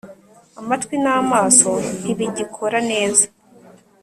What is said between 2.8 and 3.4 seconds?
neza